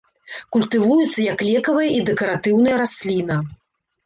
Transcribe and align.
Культывуецца 0.55 1.19
як 1.25 1.43
лекавая 1.49 1.91
і 1.99 2.01
дэкаратыўная 2.09 2.75
расліна. 2.85 3.37